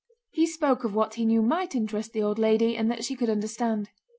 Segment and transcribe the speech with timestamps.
[0.31, 3.29] He spoke of what he knew might interest the old lady and that she could
[3.29, 3.91] understand.